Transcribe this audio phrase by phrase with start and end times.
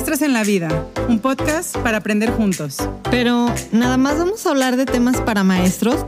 [0.00, 2.78] Maestras en la Vida, un podcast para aprender juntos.
[3.10, 6.06] Pero, ¿nada más vamos a hablar de temas para maestros?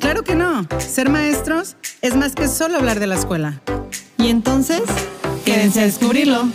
[0.00, 0.66] Claro que no.
[0.80, 3.60] Ser maestros es más que solo hablar de la escuela.
[4.18, 4.82] Y entonces,
[5.44, 6.48] quédense a descubrirlo.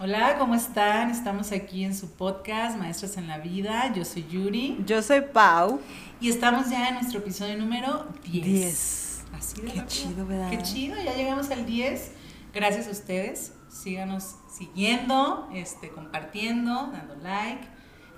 [0.00, 1.10] Hola, ¿cómo están?
[1.10, 3.92] Estamos aquí en su podcast Maestras en la Vida.
[3.94, 4.78] Yo soy Yuri.
[4.86, 5.78] Yo soy Pau.
[6.22, 8.46] Y estamos ya en nuestro episodio número 10.
[8.46, 9.07] 10.
[9.38, 10.50] Así de Qué chido, ¿verdad?
[10.50, 12.10] Qué chido, ya llegamos al 10.
[12.52, 13.52] Gracias a ustedes.
[13.68, 17.66] Síganos siguiendo, este, compartiendo, dando like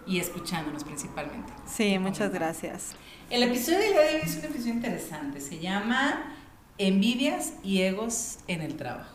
[0.06, 1.52] y escuchándonos principalmente.
[1.66, 2.92] Sí, muchas gracias.
[3.28, 5.40] El episodio de hoy es un episodio interesante.
[5.40, 6.34] Se llama
[6.78, 9.14] Envidias y egos en el trabajo.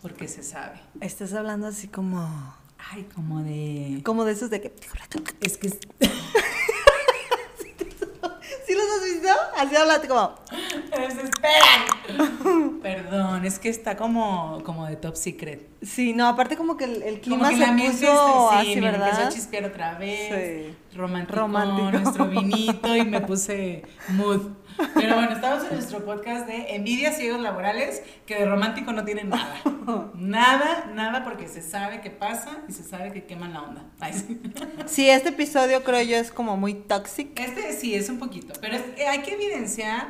[0.00, 0.80] Porque se sabe.
[1.00, 2.54] Estás hablando así como.
[2.90, 4.00] Ay, como de.
[4.04, 4.74] Como de esos de que.
[5.40, 5.68] Es que.
[8.66, 9.28] ¿Sí los has visto?
[9.58, 10.34] Así hablaste como.
[10.90, 12.80] ¡Desesperan!
[12.82, 15.68] Perdón, es que está como, como de top secret.
[15.82, 18.80] Sí, no, aparte como que el, el clima Como que se ambiente puso así, sí,
[18.80, 19.08] me ¿verdad?
[19.10, 20.28] empezó a chispear otra vez.
[20.28, 20.96] Sí.
[20.96, 21.90] Romántico, Romántico.
[21.90, 24.42] nuestro vinito y me puse mood.
[24.94, 29.04] Pero bueno, estamos en nuestro podcast de envidias y egos laborales que de romántico no
[29.04, 29.54] tienen nada.
[30.14, 33.84] Nada, nada porque se sabe qué pasa y se sabe que queman la onda.
[34.00, 34.40] Ay, sí.
[34.86, 37.32] Sí, este episodio creo yo es como muy tóxico.
[37.42, 40.08] Este sí es un poquito, pero es- eh, hay que evidenciar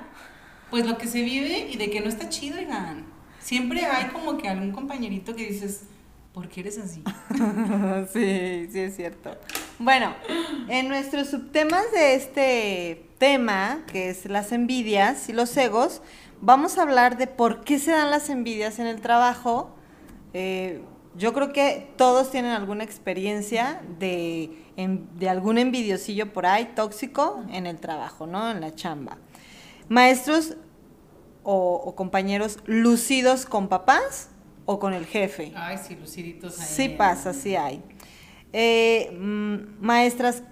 [0.71, 3.05] pues lo que se vive y de que no está chido, oigan.
[3.41, 5.83] Siempre hay como que algún compañerito que dices,
[6.33, 7.03] ¿por qué eres así?
[8.13, 9.37] sí, sí es cierto.
[9.79, 10.15] Bueno,
[10.69, 16.03] en nuestros subtemas de este tema, que es las envidias y los egos,
[16.43, 19.75] vamos a hablar de por qué se dan las envidias en el trabajo.
[20.35, 20.83] Eh,
[21.17, 27.43] yo creo que todos tienen alguna experiencia de, en- de algún envidiosillo por ahí tóxico
[27.51, 28.51] en el trabajo, ¿no?
[28.51, 29.17] En la chamba.
[29.89, 30.57] Maestros
[31.45, 34.29] o, o compañeros lucidos con papás
[34.67, 35.53] o con el jefe.
[35.57, 36.67] Ay, sí, luciditos ahí.
[36.67, 37.83] Sí pasa, sí hay.
[38.53, 39.11] Eh,
[39.81, 40.43] maestras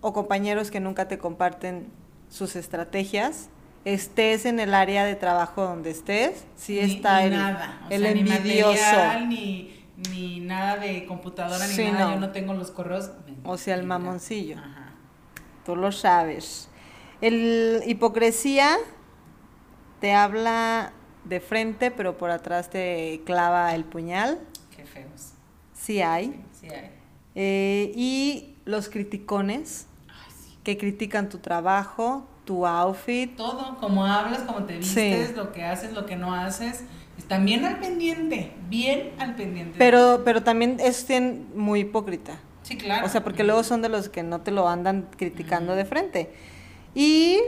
[0.00, 1.86] o compañeros que nunca te comparten
[2.28, 3.48] sus estrategias,
[3.84, 7.80] estés en el área de trabajo donde estés, sí Ni- está ni el, nada.
[7.88, 8.72] O el sea, envidioso.
[8.72, 12.06] Ni, material, ni, ni nada de computadora, Sí, ni nada.
[12.06, 12.14] no.
[12.14, 13.10] Yo no tengo los correos.
[13.44, 14.58] O sea, el mamoncillo.
[14.58, 14.92] Ajá.
[15.64, 16.68] Tú lo sabes.
[17.20, 18.76] El hipocresía
[20.00, 20.92] te habla
[21.24, 24.38] de frente, pero por atrás te clava el puñal.
[24.76, 25.32] Qué feos.
[25.72, 26.26] Sí hay.
[26.26, 26.90] Sí, sí hay.
[27.34, 29.86] Eh, y los criticones.
[30.66, 33.36] Que critican tu trabajo, tu outfit.
[33.36, 35.34] Todo, como hablas, como te vistes, Sí.
[35.36, 36.82] lo que haces, lo que no haces.
[37.16, 39.76] Están bien al pendiente, bien al pendiente.
[39.78, 41.06] Pero, pero también es
[41.54, 42.40] muy hipócrita.
[42.64, 43.06] Sí, claro.
[43.06, 46.32] O sea, porque luego son de los que no te lo andan criticando de frente.
[46.96, 47.38] Y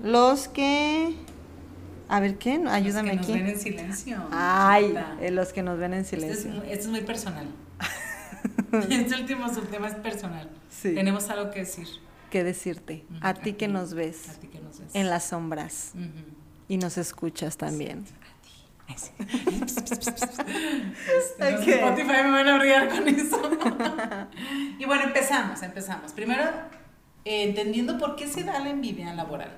[0.00, 1.16] los que...
[2.08, 2.68] A ver, ¿quién?
[2.68, 3.40] Ayúdame Los que aquí.
[3.40, 4.28] nos ven en silencio.
[4.30, 6.54] Ay, eh, los que nos ven en es, silencio.
[6.62, 7.48] este es muy personal.
[8.90, 10.48] este último subtema es personal.
[10.68, 10.94] Sí.
[10.94, 11.88] Tenemos algo que decir.
[12.30, 13.04] ¿Qué decirte?
[13.20, 14.94] A ti que nos ves A ti que nos ves.
[14.94, 15.92] en las sombras
[16.68, 18.04] y nos escuchas también.
[18.88, 19.10] Ay, sí.
[21.38, 23.40] Este, Spotify me van a brillar con eso.
[24.78, 26.12] y bueno, empezamos, empezamos.
[26.12, 26.42] Primero,
[27.24, 29.50] eh, entendiendo por qué se da la envidia laboral.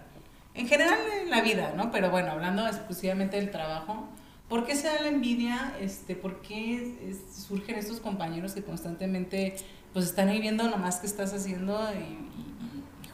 [0.55, 1.91] En general en la vida, ¿no?
[1.91, 4.09] Pero bueno, hablando exclusivamente del trabajo,
[4.49, 5.75] ¿por qué se da la envidia?
[5.81, 9.57] Este, ¿Por qué es- surgen estos compañeros que constantemente
[9.93, 12.19] pues están ahí viendo nomás qué estás haciendo y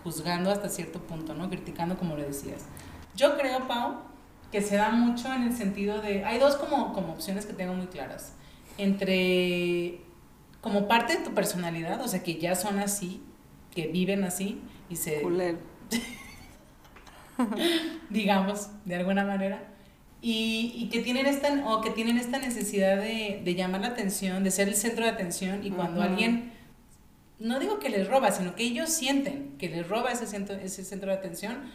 [0.04, 1.48] juzgando hasta cierto punto, ¿no?
[1.48, 2.66] Criticando como le decías.
[3.16, 3.96] Yo creo, Pau,
[4.52, 7.74] que se da mucho en el sentido de, hay dos como, como opciones que tengo
[7.74, 8.34] muy claras,
[8.78, 10.00] entre
[10.60, 13.22] como parte de tu personalidad, o sea, que ya son así,
[13.74, 15.22] que viven así y se,
[18.10, 19.68] digamos, de alguna manera,
[20.20, 24.42] y, y que tienen esta, o que tienen esta necesidad de, de llamar la atención,
[24.42, 26.52] de ser el centro de atención, y cuando alguien,
[27.38, 30.84] no digo que les roba, sino que ellos sienten que les roba ese centro, ese
[30.84, 31.70] centro de atención,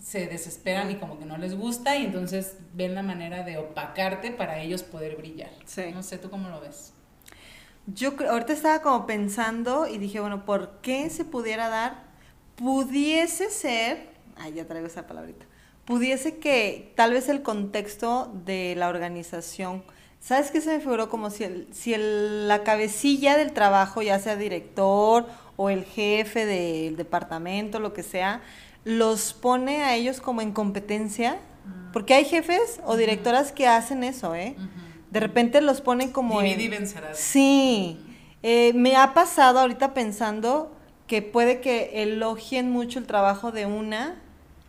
[0.00, 4.30] se desesperan y como que no les gusta, y entonces ven la manera de opacarte
[4.30, 5.50] para ellos poder brillar.
[5.64, 5.84] Sí.
[5.94, 6.92] No sé, ¿tú cómo lo ves?
[7.86, 12.04] Yo ahorita estaba como pensando y dije, bueno, ¿por qué se pudiera dar?
[12.56, 15.46] Pudiese ser, ay, ya traigo esa palabrita,
[15.84, 19.84] pudiese que tal vez el contexto de la organización,
[20.24, 21.08] ¿sabes qué se me figuró?
[21.10, 25.26] Como si, el, si el- la cabecilla del trabajo, ya sea director
[25.56, 28.40] o el jefe del departamento, lo que sea,
[28.84, 31.38] los pone a ellos como en competencia,
[31.92, 34.56] porque hay jefes o directoras que hacen eso, ¿eh?
[35.10, 36.48] De repente los ponen como en...
[36.58, 37.18] Divide y vencerás.
[37.18, 38.00] Sí,
[38.42, 40.70] Eh, me ha pasado ahorita pensando
[41.06, 44.20] que puede que elogien mucho el trabajo de una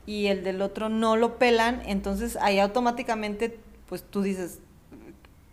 [0.06, 4.60] y el del otro no lo pelan, entonces ahí automáticamente, pues tú dices,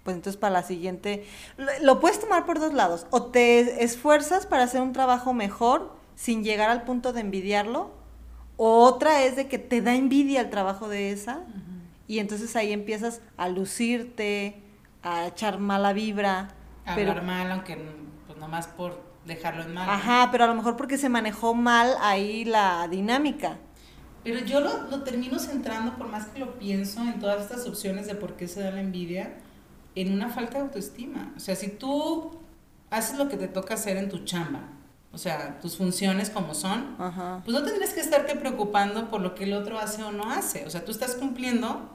[0.04, 1.24] pues entonces para la siguiente,
[1.56, 5.94] lo, lo puedes tomar por dos lados, o te esfuerzas para hacer un trabajo mejor
[6.14, 7.90] sin llegar al punto de envidiarlo,
[8.56, 11.40] o otra es de que te da envidia el trabajo de esa,
[12.06, 14.62] y entonces ahí empiezas a lucirte,
[15.02, 16.50] a echar mala vibra.
[16.84, 17.78] A pero, hablar mal, aunque
[18.26, 19.88] pues nomás por dejarlo en mal.
[19.88, 23.58] Ajá, pero a lo mejor porque se manejó mal ahí la dinámica.
[24.24, 28.06] Pero yo lo, lo termino centrando, por más que lo pienso, en todas estas opciones
[28.06, 29.38] de por qué se da la envidia,
[29.94, 31.32] en una falta de autoestima.
[31.36, 32.30] O sea, si tú
[32.90, 34.68] haces lo que te toca hacer en tu chamba,
[35.12, 37.42] o sea, tus funciones como son, Ajá.
[37.44, 40.64] pues no tendrías que estarte preocupando por lo que el otro hace o no hace.
[40.66, 41.90] O sea, tú estás cumpliendo,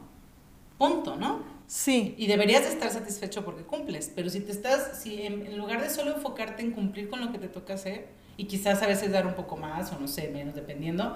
[0.78, 1.42] punto, ¿no?
[1.66, 2.16] Sí.
[2.18, 5.82] Y deberías de estar satisfecho porque cumples, pero si te estás, si en, en lugar
[5.82, 8.08] de solo enfocarte en cumplir con lo que te toca hacer,
[8.38, 11.16] y quizás a veces dar un poco más o no sé, menos, dependiendo,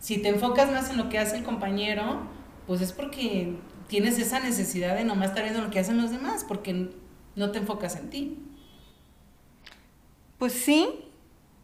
[0.00, 2.22] si te enfocas más en lo que hace el compañero,
[2.66, 3.54] pues es porque
[3.88, 6.90] tienes esa necesidad de nomás estar viendo lo que hacen los demás, porque
[7.36, 8.38] no te enfocas en ti.
[10.38, 10.88] Pues sí,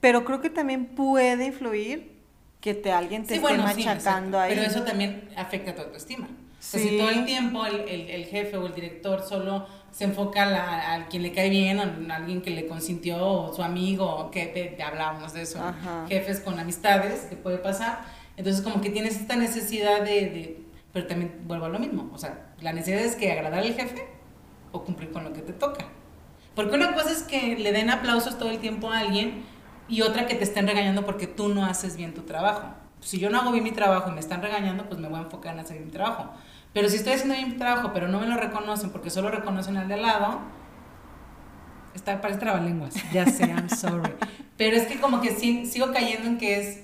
[0.01, 2.13] pero creo que también puede influir
[2.61, 4.53] que te alguien te Sí, esté bueno, machacando ahí.
[4.55, 6.27] Pero eso también afecta a tu autoestima.
[6.27, 6.91] O sea, Sí.
[6.91, 11.09] si todo el tiempo el, el- el jefe o el director solo se enfoca a,
[11.09, 14.83] quien le cae bien, a alguien que le consintió, o su amigo, que te, te
[14.83, 15.59] hablábamos de eso,
[16.09, 18.05] jefes con amistades, que puede pasar.
[18.37, 20.60] Entonces, como que tienes esta necesidad de, de-
[20.93, 22.11] Pero también vuelvo a lo mismo.
[22.13, 24.09] O sea, la necesidad es que agradar al jefe
[24.73, 25.87] o cumplir con lo que te toca.
[26.55, 29.45] Porque una cosa es que le den aplausos todo el tiempo a alguien
[29.89, 32.75] y otra que te estén regañando porque tú no haces bien tu trabajo.
[33.01, 35.23] Si yo no hago bien mi trabajo y me están regañando, pues me voy a
[35.23, 36.31] enfocar en hacer mi trabajo.
[36.73, 39.77] Pero si estoy haciendo bien mi trabajo, pero no me lo reconocen porque solo reconocen
[39.77, 40.41] al de al lado,
[41.95, 42.95] está, parece trabalenguas.
[43.13, 44.13] Ya sé, I'm sorry.
[44.57, 46.83] Pero es que como que sí, sigo cayendo en que es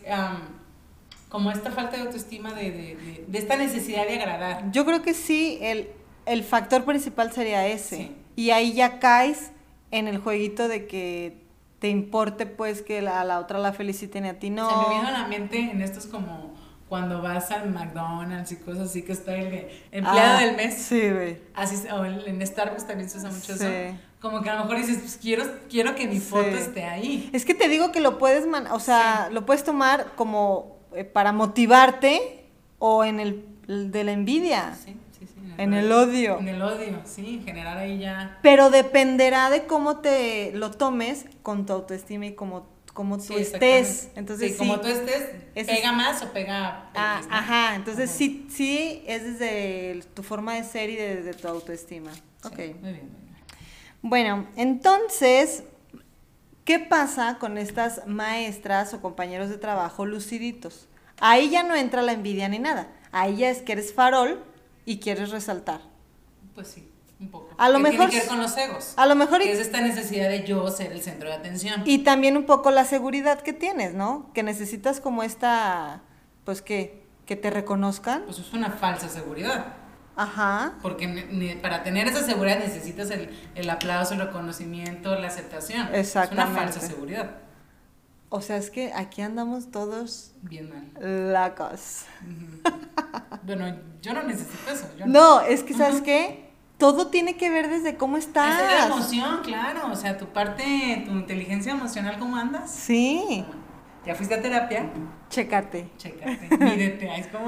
[1.28, 4.70] como esta falta de autoestima, de, de, de- esta necesidad de agradar.
[4.72, 5.88] Yo creo que sí, el,
[6.26, 7.96] el factor principal sería ese.
[7.96, 8.16] Sí.
[8.36, 9.50] Y ahí ya caes
[9.90, 11.42] en el jueguito de que
[11.78, 14.68] te importe pues que la, a la otra la feliciten y a ti no.
[14.70, 16.54] Se me vino a la mente en estos como
[16.88, 20.74] cuando vas al McDonald's y cosas así que está el empleado Ah, del mes.
[20.76, 21.38] Sí, güey.
[21.54, 23.64] Así, o en Starbucks también se usa mucho eso.
[23.64, 23.98] Sí.
[24.20, 26.58] Como que a lo mejor dices, pues quiero, quiero que mi foto Sí.
[26.58, 27.28] esté ahí.
[27.32, 31.32] Es que te digo que lo puedes, man- o sea, lo puedes tomar como para
[31.32, 32.44] motivarte
[32.78, 35.34] o en el, el de la envidia, Sí, sí, sí.
[35.58, 36.38] en el odio.
[36.38, 38.38] En el odio, sí, generar ahí ya.
[38.42, 43.38] Pero dependerá de cómo te lo tomes con tu autoestima y cómo, cómo Sí, tú
[43.38, 44.08] estés.
[44.16, 44.58] Entonces, sí, sí.
[44.58, 45.30] como tú estés,
[45.66, 46.90] pega más o pega.
[46.94, 48.18] Ah, ajá, entonces Ajá.
[48.18, 52.10] sí, sí es desde tu forma de ser y desde tu autoestima.
[52.44, 52.56] Ok.
[52.58, 53.06] Muy bien, muy bien.
[54.02, 55.64] Bueno, entonces,
[56.66, 60.88] ¿qué pasa con estas maestras o compañeros de trabajo luciditos?
[61.20, 62.88] Ahí ya no entra la envidia ni nada.
[63.12, 64.44] Ahí ya es que eres farol
[64.84, 65.80] y quieres resaltar.
[66.54, 67.54] Pues sí, un poco.
[67.56, 68.92] A lo Que mejor Tiene que ver con los egos.
[68.96, 71.82] A lo mejor Que es esta necesidad de yo ser el centro de atención.
[71.86, 74.30] y también un poco la seguridad que tienes, ¿no?
[74.34, 76.02] Que necesitas como esta,
[76.44, 78.24] pues que, que te reconozcan.
[78.24, 79.74] Pues es una falsa seguridad.
[80.16, 80.72] Ajá.
[80.82, 85.94] Porque ne- ne- para tener esa seguridad necesitas el, el aplauso, el reconocimiento, la aceptación.
[85.94, 86.42] Exactamente.
[86.42, 87.30] Es una falsa seguridad.
[88.28, 91.32] O sea, es que aquí andamos todos Bien mal.
[91.32, 92.06] locos.
[93.42, 94.88] Bueno, yo no necesito eso.
[94.98, 96.50] Yo No, es que, ¿sabes qué?
[96.78, 98.60] Todo tiene que ver desde cómo estás.
[98.60, 99.90] Es la emoción, claro.
[99.92, 102.70] O sea, tu parte, tu inteligencia emocional, ¿cómo andas?
[102.70, 103.44] Sí,
[104.04, 104.90] ¿Ya fuiste a terapia?
[105.30, 105.90] chécate.
[105.96, 107.18] Chécate, mídete.
[107.18, 107.46] Es como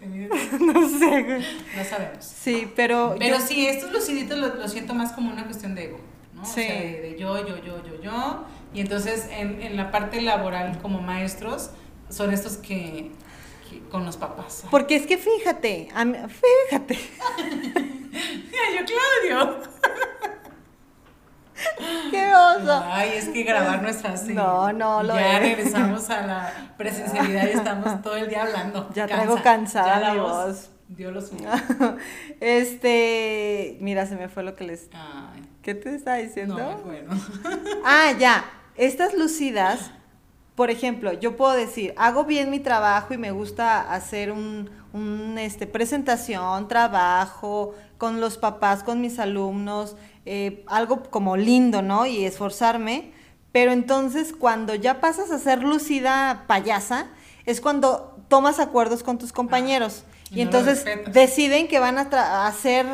[0.60, 1.44] No sé, güey.
[1.76, 2.24] No sabemos.
[2.24, 5.84] Sí, pero, Pero yo- sí, estos luciditos lo, lo siento más como una cuestión de
[5.84, 6.00] ego,
[6.34, 6.44] ¿no?
[6.44, 6.60] Sí.
[6.62, 8.44] O sea, de, de yo, yo, yo, yo, yo.
[8.74, 11.70] Y entonces en, en la parte laboral como maestros
[12.10, 13.10] son estos que,
[13.70, 14.64] que con los papás.
[14.70, 16.18] porque es que fíjate, a mí-
[16.68, 16.94] fíjate,
[17.74, 19.62] yo, Claudio.
[22.10, 22.82] qué oso.
[22.86, 24.34] Ay, es que grabar no es fácil.
[24.34, 25.40] No, no lo Ya es.
[25.56, 28.88] regresamos a la presencialidad y estamos todo el día hablando.
[28.94, 30.70] Ya traigo cansada Ya la voz voz.
[30.88, 31.48] dio lo suyo.
[32.40, 34.88] Este, mira, se me fue lo que les...
[34.92, 36.56] Ay, ¿Qué te estaba diciendo?
[36.56, 37.10] no, bueno.
[37.84, 38.44] Ah, ya.
[38.76, 39.90] Estas lucidas,
[40.54, 45.36] por ejemplo, yo puedo decir, hago bien mi trabajo y me gusta hacer un, un,
[45.38, 49.96] este, presentación, trabajo con los papás, con mis alumnos,
[50.26, 52.04] eh, algo como lindo, ¿no?
[52.06, 53.12] Y esforzarme.
[53.52, 57.06] Pero entonces cuando ya pasas a ser lucida payasa,
[57.46, 60.04] es cuando tomas acuerdos con tus compañeros.
[60.30, 62.86] y y no entonces deciden que van a, hacer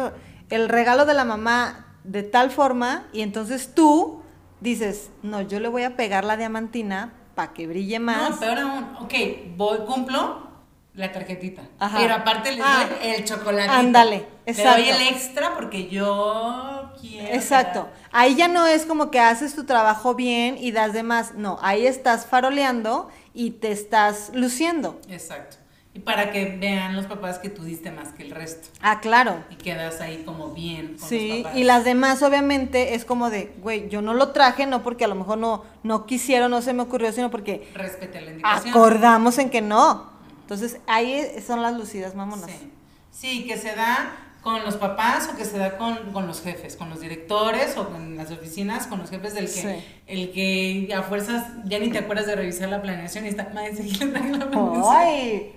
[0.51, 4.23] el regalo de la mamá de tal forma y entonces tú
[4.61, 8.31] dices, no, yo le voy a pegar la diamantina para que brille más.
[8.31, 8.85] No, peor aún.
[9.01, 9.15] Ok,
[9.57, 10.51] voy, cumplo,
[10.95, 11.63] La tarjetita.
[11.79, 11.99] Ajá.
[11.99, 12.89] Pero aparte les doy Ah.
[13.03, 13.71] el chocolate.
[13.71, 14.83] Ándale, Le exacto.
[14.83, 17.35] doy el extra porque yo quiero.
[17.35, 17.89] Exacto.
[18.13, 21.35] Ahí ya no es como que haces tu trabajo bien y das de más.
[21.35, 25.01] No, ahí estás faroleando y te estás luciendo.
[25.09, 25.57] Exacto.
[25.95, 28.69] Y para que vean los papás que tú diste más que el resto.
[28.81, 29.45] Ah, claro.
[29.51, 31.59] Y quedas ahí como bien con Sí, los papás.
[31.59, 35.09] y las demás obviamente es como de, güey, yo no lo traje, no porque a
[35.09, 38.71] lo mejor no, no quisieron, no se me ocurrió, sino porque Respete la indicación.
[38.71, 40.11] acordamos en que no.
[40.41, 42.47] Entonces ahí son las lucidas, vámonos.
[42.51, 42.71] Sí.
[43.11, 46.75] Sí, que se da con los papás o que se da con, con los jefes,
[46.77, 49.85] con los directores o con las oficinas, con los jefes del que, Sí.
[50.09, 53.71] el que a fuerzas ya ni te acuerdas de revisar la planeación y está, le
[54.13, 54.85] traigo la planeación".
[54.97, 55.53] Ay,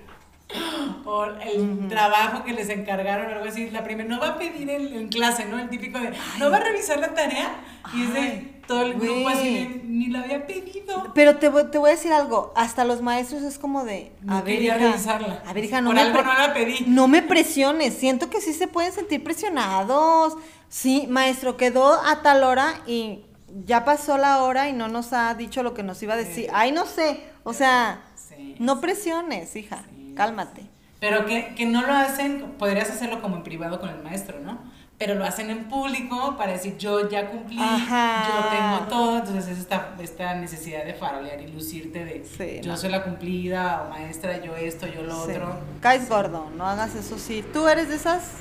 [1.06, 3.70] O el trabajo que les encargaron o algo así.
[3.72, 5.58] La primera, no va a pedir el- en clase, ¿no?
[5.60, 7.56] El típico de, no va a revisar la tarea.
[7.96, 11.12] Y es de todo el grupo así ni la había pedido.
[11.14, 14.38] Pero te voy, te voy a decir algo, hasta los maestros es como de, No
[14.38, 15.44] a ver, quería hija, revisarla.
[15.46, 16.86] a ver, hija, no Por me, algo no la pedí.
[16.88, 20.36] no me presiones, siento que sí se pueden sentir presionados.
[20.70, 23.22] Sí, maestro, quedó a tal hora y
[23.66, 26.46] ya pasó la hora y no nos ha dicho lo que nos iba a decir.
[26.46, 26.52] Sí.
[26.54, 28.56] Ay, no sé, o sea, Sí.
[28.60, 30.64] no presiones, hija, Sí, cálmate.
[31.00, 34.58] Pero que, que no lo hacen, podrías hacerlo como en privado con el maestro, ¿no?
[34.98, 38.24] Pero lo hacen en público para decir, yo ya cumplí, Ajá.
[38.30, 42.72] yo tengo todo, entonces es esta, esta necesidad de farolear y lucirte de, Sí, yo
[42.72, 42.78] no.
[42.78, 45.32] soy la cumplida, o maestra, yo esto, yo lo Sí.
[45.32, 45.60] otro.
[45.82, 47.18] Caes gordo, no hagas eso.
[47.20, 48.32] Si tú eres de esas,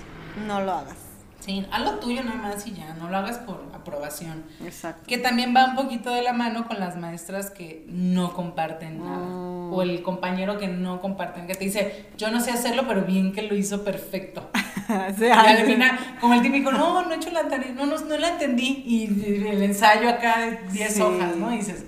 [0.47, 0.95] no lo hagas.
[1.41, 4.45] Sí, haz lo tuyo nada más y ya, no lo hagas por aprobación.
[4.65, 5.03] Exacto.
[5.07, 9.19] Que también va un poquito de la mano con las maestras que no comparten nada.
[9.27, 9.73] Mm.
[9.75, 13.33] O el compañero que no comparten, que te dice, yo no sé hacerlo, pero bien
[13.33, 14.49] que lo hizo perfecto.
[15.21, 18.19] Y al final, como el típico, no, no he hecho la tarea, no, no, no
[18.19, 18.83] la entendí.
[18.87, 19.05] Y
[19.49, 21.01] el ensayo acá de 10 Sí.
[21.01, 21.53] hojas, ¿no?
[21.53, 21.85] Y dices,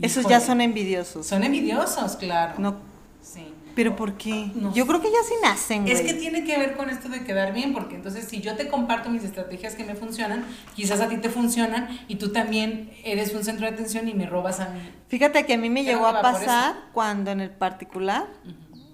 [0.00, 1.26] Esos ya son envidiosos.
[1.26, 2.54] Son envidiosos, claro.
[2.58, 2.76] No,
[3.22, 3.46] Sí.
[3.74, 4.50] pero ¿por qué?
[4.54, 5.92] No Yo creo que ya sí nacen, güey.
[5.94, 8.68] Es que tiene que ver con esto de quedar bien, porque entonces si yo te
[8.68, 13.34] comparto mis estrategias que me funcionan, quizás a ti te funcionan y tú también eres
[13.34, 14.80] un centro de atención y me robas a mí.
[15.08, 18.26] Fíjate que a mí me llegó a pasar cuando en el particular,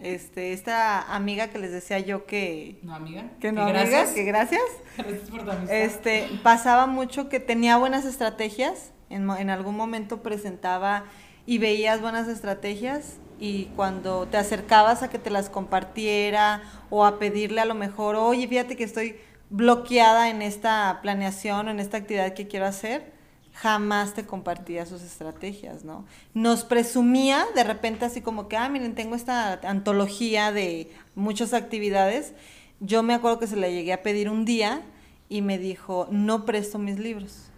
[0.02, 3.24] este, esta amiga que les decía yo que, ¿No, amiga?
[3.40, 4.10] que no, gracias.
[4.10, 4.62] amiga, que gracias,
[4.96, 5.76] Gracias por tu amistad.
[5.76, 11.04] este, pasaba mucho que tenía buenas estrategias, en, en algún momento presentaba
[11.46, 17.18] y veías buenas estrategias y cuando te acercabas a que te las compartiera o a
[17.18, 19.16] pedirle a lo mejor, oye, fíjate que estoy
[19.50, 23.12] bloqueada en esta planeación o en esta actividad que quiero hacer,
[23.52, 26.04] jamás te compartía sus estrategias, ¿no?
[26.34, 32.32] Nos presumía de repente así como que, ah, miren, tengo esta antología de muchas actividades.
[32.80, 34.82] Yo me acuerdo que se la llegué a pedir un día
[35.28, 37.50] y me dijo, no presto mis libros.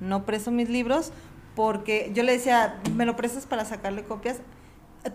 [0.00, 1.12] No presto mis libros
[1.54, 4.38] porque yo le decía, ¿me lo prestas para sacarle copias?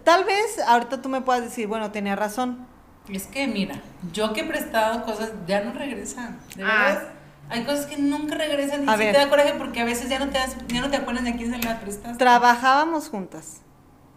[0.04, 2.68] Tal vez ahorita tú me puedas decir, bueno, tenía razón.
[3.10, 3.82] Es que mira,
[4.14, 6.40] yo que he prestado cosas ya no regresan.
[6.56, 7.14] De Ah.
[7.50, 9.14] Hay cosas que nunca regresan y A sí ver.
[9.14, 11.32] te da coraje porque a veces ya no te, das- ya no te acuerdas de
[11.32, 12.18] a quién se las prestas.
[12.18, 13.62] Trabajábamos juntas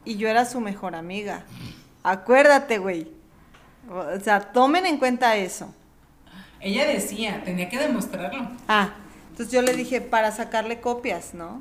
[0.04, 1.44] y yo era su mejor amiga.
[2.02, 3.10] Acuérdate, güey.
[3.90, 5.74] O sea, tomen en cuenta eso.
[6.60, 8.48] Ella decía, tenía que demostrarlo.
[8.68, 8.90] Ah,
[9.30, 11.60] entonces yo le dije para sacarle copias, ¿no?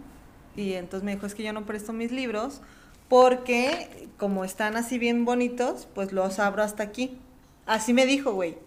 [0.55, 2.61] Y entonces me dijo, es que yo no presto mis libros
[3.07, 7.17] porque como están así bien bonitos, pues los abro hasta aquí.
[7.65, 8.57] Así me dijo, güey.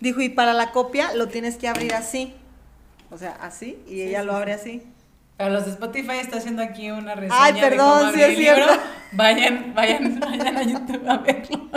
[0.00, 2.34] Dijo, y para la copia lo tienes que abrir así.
[3.10, 4.82] O sea, así, y Sí, ella sí, lo abre así.
[5.36, 8.24] Para los de Spotify está haciendo aquí una reseña Ay, de perdón, cómo sí abrir
[8.24, 8.54] es libro.
[8.64, 8.82] cierto.
[9.12, 11.70] Vayan, vayan, vayan a YouTube a verlo.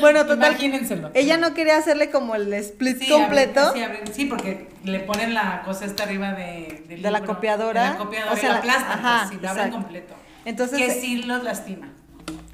[0.00, 0.50] Bueno, total.
[0.52, 1.10] Imagínenselo.
[1.14, 3.60] Ella no quería hacerle como el split Sí, completo.
[3.60, 7.24] abren- sí, abren- sí, porque le ponen la cosa esta arriba de, del De la
[7.24, 7.82] copiadora.
[7.84, 10.14] De la copiadora O sea, y la la- aplastan, ajá, pues, sí, lo abren completo.
[10.44, 11.88] Entonces, que eh, sí los lastima.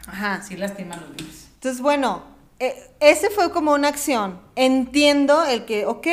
[0.07, 0.43] Ajá.
[0.43, 1.47] Sí lastima los libros.
[1.55, 2.23] Entonces, bueno,
[2.61, 4.41] eh, ese fue como una acción.
[4.57, 6.07] Entiendo el que, ok,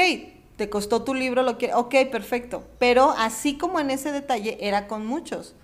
[0.58, 2.64] te costó tu libro, lo que, ok, perfecto.
[2.80, 5.56] Pero así como en ese detalle, era con muchos.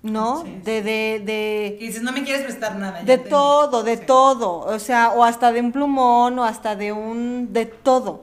[0.00, 0.44] ¿no?
[0.44, 3.02] Sí, De, de, Y de, dices, no me quieres prestar nada.
[3.02, 4.04] de todo, de Sí.
[4.06, 4.60] todo.
[4.60, 8.22] O sea, o hasta de un plumón, o hasta de un, de todo.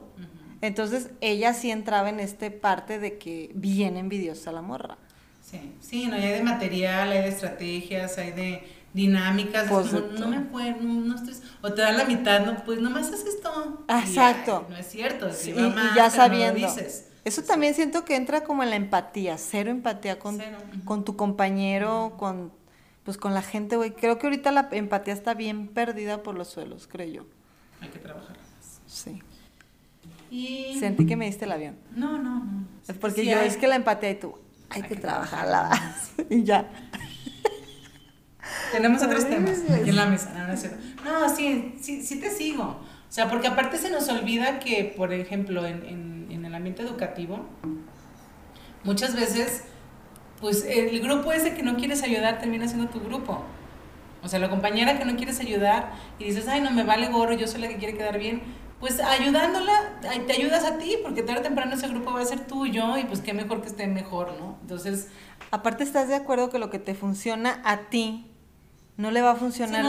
[0.62, 4.96] Entonces, ella sí entraba en este parte de que bien envidiosa la morra.
[5.42, 8.62] Sí, sí, no, hay de material, hay de estrategias, hay de
[8.96, 9.68] dinámicas.
[9.68, 11.34] Pues es como, no me fue, no, estoy.
[11.60, 13.84] O te dan la mitad, no, pues nomás haces esto.
[13.88, 14.64] Y, Exacto.
[14.66, 16.66] ay, no es cierto, Sí, y, va y ya pero no lo sabiendo.
[16.66, 17.08] dices.
[17.24, 21.16] Eso también siento que entra como en la empatía, cero empatía con, Cero, con tu
[21.16, 22.52] compañero, con
[23.04, 23.92] pues con la gente, güey.
[23.92, 27.26] Creo que ahorita la empatía está bien perdida por los suelos, creo yo.
[27.80, 28.80] Hay que trabajar más.
[28.86, 29.22] Sí.
[30.30, 30.76] Y...
[30.80, 31.76] Sentí que me diste el avión.
[31.94, 32.64] No, no, no.
[32.88, 33.46] Es porque Sí yo, hay.
[33.46, 34.36] es que la empatía y tú,
[34.70, 36.10] hay, que, trabajarla más.
[36.30, 36.68] y ya.
[38.72, 40.32] Tenemos otros temas aquí en la mesa.
[40.34, 40.78] No, no, es cierto.
[41.04, 42.64] no sí, sí, sí te sigo.
[42.64, 46.82] O sea, porque aparte se nos olvida que, por ejemplo, en, en, en el ambiente
[46.82, 47.46] educativo,
[48.84, 49.62] muchas veces,
[50.40, 53.42] pues el grupo ese que no quieres ayudar termina siendo tu grupo.
[54.22, 57.34] O sea, la compañera que no quieres ayudar y dices, ay, no me vale gorro,
[57.34, 58.42] yo soy la que quiere quedar bien,
[58.80, 62.40] pues ayudándola, te ayudas a ti, porque tarde o temprano ese grupo va a ser
[62.46, 64.58] tuyo y pues qué mejor que esté mejor, ¿no?
[64.62, 65.08] Entonces...
[65.50, 68.26] Aparte, ¿estás de acuerdo que lo que te funciona a ti
[68.96, 69.84] no le va a funcionar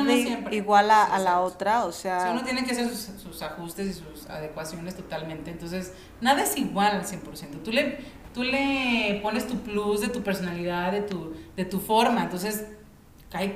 [0.52, 1.86] igual a, la otra?
[1.86, 2.30] O sea...
[2.32, 7.06] uno tiene que hacer sus, ajustes y sus adecuaciones totalmente, entonces nada es igual al
[7.06, 7.64] 100%.
[7.64, 8.00] Tú le,
[8.34, 12.66] tú le pones tu plus de tu personalidad, de tu, de tu forma, entonces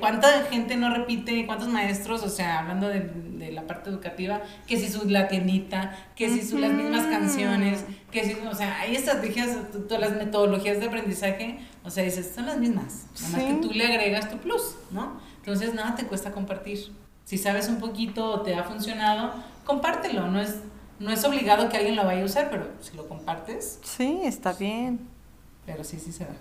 [0.00, 1.46] ¿Cuánta gente no repite?
[1.46, 2.22] ¿Cuántos maestros?
[2.22, 6.72] O sea, hablando de, la parte educativa, que si su la que si su, las
[6.72, 9.56] mismas canciones, que si, o sea, hay estrategias,
[9.88, 13.72] todas las metodologías de aprendizaje, o sea, dices, son las mismas, nada más que tú
[13.74, 15.20] le agregas tu plus, ¿no?
[15.42, 16.92] Entonces, nada te cuesta compartir.
[17.24, 19.34] Si sabes un poquito o te ha funcionado,
[19.64, 20.60] compártelo, no es,
[21.00, 23.80] no es obligado que alguien lo vaya a usar, pero si lo compartes.
[23.82, 25.00] Sí, está bien.
[25.66, 26.36] Pero sí, sí se da.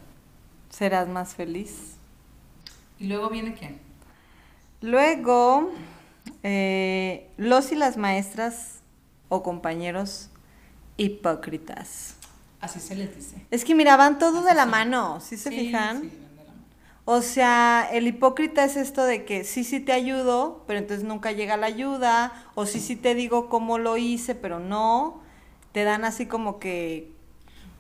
[0.70, 1.96] Serás más feliz.
[3.00, 3.80] ¿Y luego viene quién?
[4.82, 5.72] Luego,
[6.44, 8.82] eh, los y las maestras
[9.30, 10.30] o compañeros
[10.98, 12.16] hipócritas.
[12.60, 13.46] Así se les dice.
[13.50, 16.02] Es que miraban todo de la mano, ¿sí se fijan?
[16.02, 16.21] Sí, la mano.
[17.06, 21.32] O sea, el hipócrita es esto de que sí, sí te ayudo, pero entonces nunca
[21.32, 25.22] llega la ayuda, o sí, sí te digo cómo lo hice, pero no.
[25.72, 27.12] Te dan así como que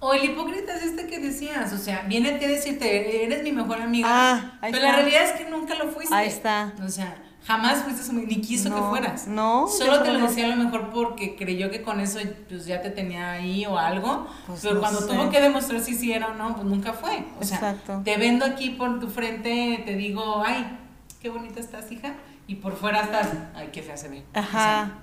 [0.03, 3.79] o el hipócrita es este que decías, o sea, viene a decirte, eres mi mejor
[3.79, 4.07] amiga.
[4.09, 6.13] Ah, pero la realidad es que nunca lo fuiste.
[6.13, 6.73] Ahí está.
[6.83, 9.27] O sea, jamás fuiste ni quiso que fueras.
[9.27, 9.67] No.
[9.67, 12.89] Solo te lo decía a lo mejor porque creyó que con eso pues ya te
[12.89, 14.27] tenía ahí o algo.
[14.48, 17.25] Pues pero cuando tuvo que demostrar si sí era o no, pues nunca fue.
[17.39, 20.77] O sea, te vendo aquí por tu frente, te digo, ay,
[21.21, 22.13] qué bonita estás, hija.
[22.48, 24.24] Y por fuera estás, ay, qué fea se ve.
[24.33, 25.00] Ajá.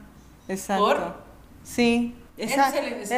[0.48, 0.84] exacto.
[0.84, 1.28] ¿Por?
[1.62, 2.14] Sí.
[2.38, 2.56] Eh,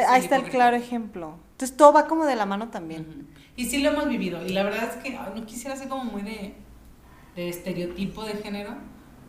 [0.07, 1.37] ahí está el claro ejemplo.
[1.51, 3.27] Entonces todo va como de la mano también.
[3.55, 4.43] Y sí lo hemos vivido.
[4.45, 6.55] Y la verdad es que no quisiera ser como muy de,
[7.35, 8.71] estereotipo de género,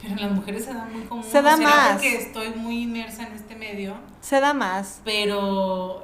[0.02, 1.24] pero en las mujeres se da muy común.
[1.24, 1.92] Se da más.
[1.92, 3.94] Porque estoy muy inmersa en este medio.
[4.20, 5.00] Se da más.
[5.04, 6.02] Pero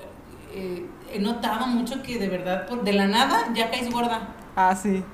[0.54, 4.34] eh, he notado mucho que de verdad, por, de la nada, ya caes gorda.
[4.56, 5.04] Ah, sí.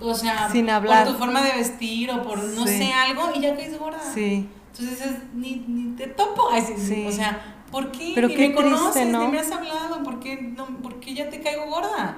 [0.00, 1.04] O sea, Sin hablar.
[1.04, 4.00] por tu forma de vestir o por no sé algo y ya caes gorda.
[4.00, 4.48] Sí.
[4.78, 6.50] Entonces ni, ni te topo.
[6.76, 7.06] sí.
[7.06, 8.12] O sea, ¿Por qué?
[8.14, 11.40] Pero ni me conoces, ni me has hablado, ¿por qué, no, ¿por qué ya te
[11.40, 12.16] caigo gorda?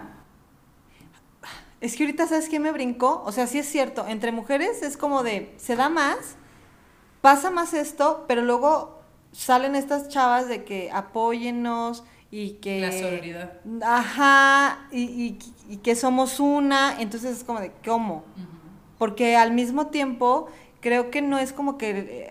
[1.81, 3.23] Es que ahorita, ¿sabes qué me brincó?
[3.25, 6.37] O sea, sí es cierto, entre mujeres es como de, se da más,
[7.21, 9.01] pasa más esto, pero luego
[9.33, 12.81] salen estas chavas de que apóyennos y que...
[12.81, 13.53] La solidaridad.
[13.83, 15.38] Ajá, y,
[15.69, 18.25] y, que somos una, entonces es como de, ¿cómo?
[18.99, 20.49] Porque al mismo tiempo
[20.81, 22.31] creo que no es como que eh,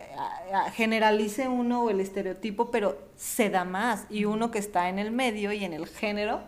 [0.74, 4.06] generalice uno o el estereotipo, pero se da más.
[4.10, 6.42] Y uno que está en el medio y en el género,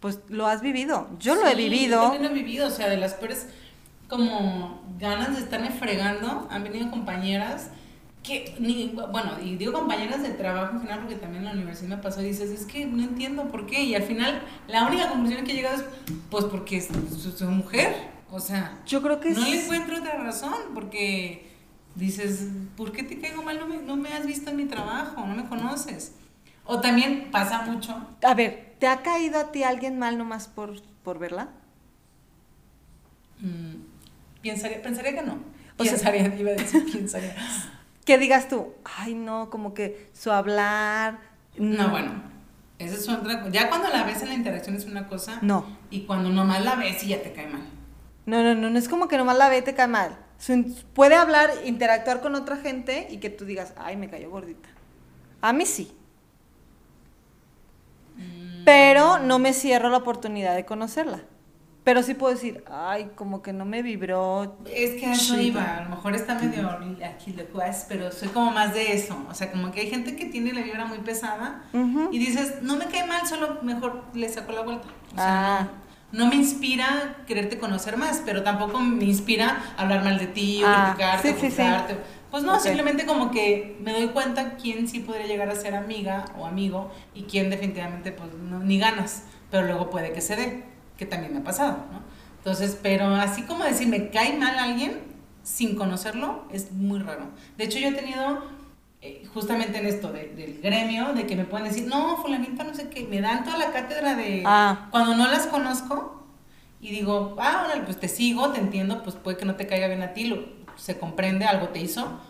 [0.00, 1.08] pues lo has vivido.
[1.18, 1.96] Yo lo he vivido.
[1.96, 3.46] Yo también lo he vivido, o sea, de las peores
[4.08, 7.70] como ganas de estarme fregando, han venido compañeras
[8.22, 11.96] que, ni, bueno, y digo compañeras de trabajo en general, porque también en la universidad
[11.96, 15.08] me pasó, y dices, es que no entiendo por qué, y al final la única
[15.08, 15.84] conclusión que he llegado es,
[16.30, 16.88] pues porque es
[17.36, 17.94] su mujer,
[18.30, 21.52] o sea, yo creo que no le encuentro otra razón, porque
[21.94, 23.60] dices, ¿por qué te caigo mal?
[23.60, 26.14] No me, no me has visto en mi trabajo, no me conoces.
[26.64, 27.96] O también pasa mucho.
[28.22, 31.48] A ver, ¿te ha caído a ti alguien mal nomás por, por verla?
[33.40, 33.76] Mm,
[34.42, 35.38] pensaría, pensaría que no.
[35.76, 37.34] O pensaría, iba a decir, pensaría.
[38.04, 41.18] que digas tú, ay no, como que su hablar.
[41.56, 42.36] No, bueno.
[42.78, 45.38] Esa es otra Ya cuando la ves en la interacción es una cosa.
[45.40, 45.64] No.
[45.90, 47.62] Y cuando nomás la ves y ya te cae mal.
[48.26, 50.18] No, no, no, no es como que nomás la ves y te cae mal.
[50.94, 54.68] Puede hablar, interactuar con otra gente y que tú digas, ay, me cayó gordita.
[55.40, 55.95] A mí sí.
[58.66, 61.20] Pero no me cierro la oportunidad de conocerla.
[61.84, 64.58] Pero sí puedo decir, ay, como que no me vibró.
[64.68, 66.68] Es que a eso iba, a lo mejor está medio
[67.04, 67.44] aquí lo
[67.88, 69.16] pero soy como más de eso.
[69.30, 71.62] O sea, como que hay gente que tiene la vibra muy pesada
[72.10, 74.88] y dices, no me cae mal, solo mejor le saco la vuelta.
[75.12, 75.68] O sea, ah
[76.12, 80.66] no me inspira quererte conocer más, pero tampoco me inspira hablar mal de ti o
[80.66, 81.96] ah, criticarte
[82.30, 86.24] Pues no, simplemente como que me doy cuenta quién sí podría llegar a ser amiga
[86.38, 90.64] o amigo y quién definitivamente pues no, ni ganas, pero luego puede que se dé,
[90.96, 92.00] que también me ha pasado, ¿no?
[92.38, 95.00] Entonces, pero así como decir me cae mal alguien
[95.42, 97.26] sin conocerlo es muy raro.
[97.56, 98.42] De hecho, yo he tenido
[99.00, 102.88] eh, justamente en esto del gremio, de que me pueden decir, no, fulanita no sé
[102.88, 104.88] qué, me dan toda la cátedra de ah.
[104.90, 106.24] cuando no las conozco
[106.80, 109.86] y digo, ah, órale, pues te sigo, te entiendo, pues puede que no te caiga
[109.86, 110.38] bien a ti, lo,
[110.76, 112.20] se comprende, algo te hizo,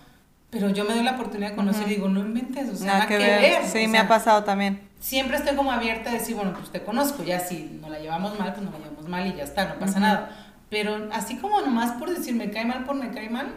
[0.51, 3.07] pero yo me doy la oportunidad de conocer y digo, no inventes, o sea, nada,
[3.07, 3.65] que, ver.
[3.65, 4.81] Sí, o me sea, ha pasado también.
[5.01, 8.39] Siempre estoy como abierta a decir, bueno, pues te conozco, ya si no la llevamos
[8.39, 10.31] mal, pues no la llevamos mal y ya está, no pasa nada.
[10.71, 13.49] Pero así como nomás por decir me cae mal por me cae mal,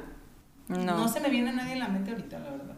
[0.67, 0.77] No.
[0.97, 2.75] no se me viene a nadie en la mente ahorita, la verdad.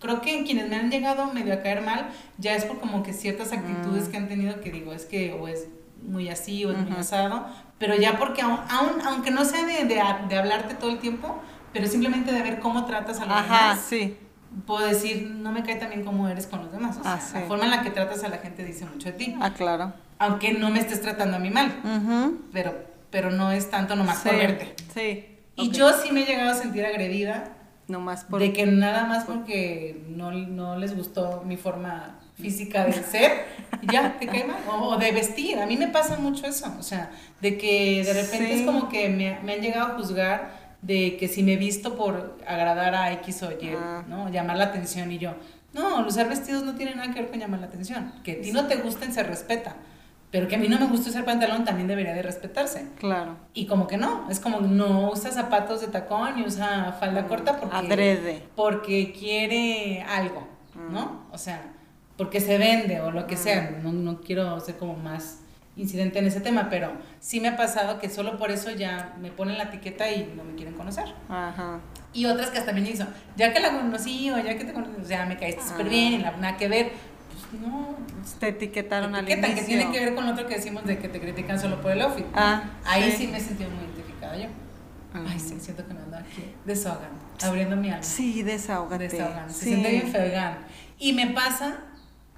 [0.00, 2.08] Creo que en quienes me han llegado medio a caer mal,
[2.38, 4.10] ya es por como que ciertas actitudes Mm.
[4.10, 5.66] que han tenido que digo, es que o es
[6.04, 7.00] muy así o es muy Ujú.
[7.00, 7.46] asado,
[7.78, 11.40] pero ya porque aún, aún- aunque no sea de, de, de hablarte todo el tiempo,
[11.72, 14.16] pero simplemente de ver cómo tratas a los Ajá, demás, sí.
[14.66, 16.96] puedo decir, no me cae tan bien como eres con los demás.
[16.98, 17.34] O sea, Ah, sí.
[17.34, 19.92] la forma en la que tratas a la gente dice mucho de ti, Ah, claro.
[20.18, 21.72] aunque no me estés tratando a mí mal,
[22.52, 22.74] pero,
[23.10, 24.28] pero no es tanto nomás sí.
[24.28, 24.74] por verte.
[24.94, 25.26] Sí.
[25.56, 27.44] Y yo sí me he llegado a sentir agredida
[28.30, 28.40] por...
[28.40, 33.44] de que nada más porque no, no les gustó mi forma física de ser,
[33.90, 34.56] ya te cae mal.
[34.68, 35.58] O, o de vestir.
[35.58, 36.72] A mí me pasa mucho eso.
[36.78, 38.60] O sea, de que de repente Sí.
[38.60, 42.38] es como que me, me han llegado a juzgar de que si me visto por
[42.46, 44.04] agradar a X o Y, Ah.
[44.08, 44.28] ¿no?
[44.30, 45.32] Llamar la atención y yo.
[45.72, 48.12] No, usar vestidos no tiene nada que ver con llamar la atención.
[48.22, 49.74] Que a ti no te gusten se respeta.
[50.30, 52.88] Pero que a mí no me gusta usar pantalón también debería de respetarse.
[52.98, 53.36] Claro.
[53.54, 57.56] Y como que no, es como no usa zapatos de tacón y usa falda corta
[57.58, 58.42] porque, Adrede.
[58.56, 60.46] porque quiere algo,
[60.90, 61.22] ¿no?
[61.30, 61.62] O sea,
[62.16, 63.78] porque se vende o lo que sea.
[63.82, 65.40] No, no quiero ser como más
[65.76, 69.30] incidente en ese tema, pero sí me ha pasado que solo por eso ya me
[69.32, 71.06] ponen la etiqueta y no me quieren conocer.
[71.28, 71.80] Ajá.
[72.12, 73.04] Y otras que hasta me hizo,
[73.36, 76.12] ya que la conocí o ya que te conocí, o sea, me caíste súper bien
[76.12, 76.92] y la, nada que ver,
[77.50, 77.96] pues no,
[78.38, 79.54] Te etiquetaron al inicio.
[79.56, 81.90] que tiene que ver con lo otro que decimos de que te critican solo por
[81.90, 82.26] el outfit.
[82.34, 83.16] Ah, Ahí sí.
[83.24, 84.46] sí me he sentido muy identificada yo.
[85.12, 85.24] Ah.
[85.28, 88.02] Ay, sí, siento que me ando aquí desahogando, abriendo mi alma.
[88.04, 89.08] Sí, desahógate.
[89.08, 89.52] Desahogando.
[89.52, 89.64] Se Sí.
[89.70, 90.58] siente bien feogán.
[91.00, 91.78] Y me pasa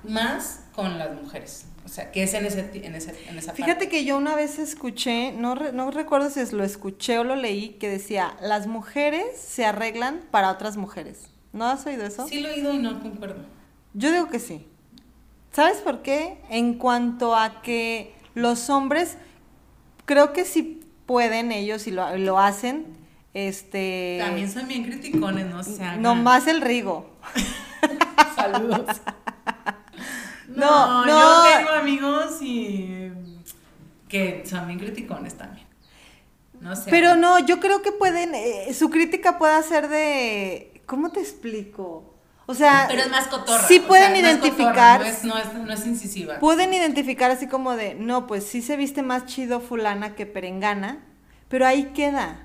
[0.08, 1.66] más con las mujeres.
[1.84, 3.88] O sea, que es en, ese, en, ese, en esa Fíjate parte.
[3.88, 7.70] que yo una vez escuché, no, re- no recuerdo si lo escuché o lo leí,
[7.74, 11.28] que decía, las mujeres se arreglan para otras mujeres.
[11.52, 12.26] ¿No has oído eso?
[12.26, 13.36] Sí lo he oído y no concuerdo.
[13.94, 14.66] Yo digo que sí.
[15.52, 16.38] ¿Sabes por qué?
[16.50, 19.16] En cuanto a que los hombres,
[20.04, 22.84] creo que sí pueden ellos y lo, lo hacen,
[23.32, 24.18] este...
[24.20, 25.60] También son bien criticones, ¿no?
[25.60, 27.10] O sea, No más el Rigo.
[28.34, 28.84] Saludos.
[30.48, 31.50] No, no, no.
[31.50, 33.12] yo tengo amigos y
[34.08, 35.66] que son bien criticones también.
[36.60, 36.90] No sé.
[36.90, 42.14] Pero no, yo creo que pueden, eh, su crítica puede ser de, ¿cómo te explico?
[42.46, 43.66] O sea, Pero es más cotorra.
[43.66, 46.38] sí o pueden sea, no es identificar, cotorra, no, es, no, es, no es incisiva.
[46.38, 51.04] pueden identificar así como de, no, pues sí se viste más chido fulana que perengana,
[51.48, 52.42] pero ahí queda.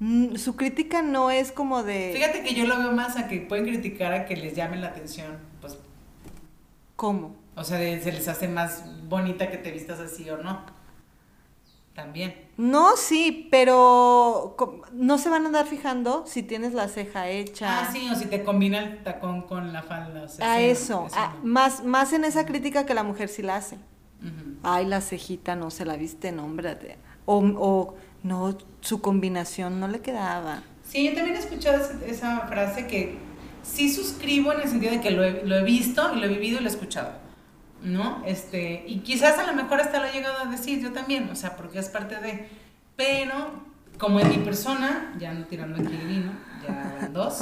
[0.00, 3.40] Mm, Su crítica no es como de, Fíjate que yo lo veo más a que
[3.40, 5.38] pueden criticar a que les llamen la atención.
[6.96, 7.36] ¿Cómo?
[7.56, 10.60] o sea, se les hace más bonita que te vistas así o no.
[11.94, 12.34] También.
[12.56, 14.56] No, sí, pero
[14.92, 17.82] no se van a andar fijando si tienes la ceja hecha.
[17.82, 20.24] Ah, sí, o si te combina el tacón con la falda.
[20.24, 21.44] o sea, A sí, eso, a- no.
[21.44, 23.78] más, más en esa crítica que la mujer sí la hace.
[24.64, 30.00] Ay, la cejita no se la viste, de- O, o no, su combinación no le
[30.00, 30.62] quedaba.
[30.82, 33.16] Sí, yo también he escuchado esa frase que
[33.64, 36.28] sí suscribo en el sentido de que lo he, lo he visto y lo he
[36.28, 37.10] vivido y lo he escuchado.
[37.82, 38.22] ¿No?
[38.24, 41.36] Este, y quizás a lo mejor hasta lo he llegado a decir yo también, o
[41.36, 42.48] sea, porque es parte de.
[42.96, 43.50] Pero,
[43.98, 46.32] como en mi persona, ya no tirando aquí el vino,
[46.66, 47.40] ya van dos,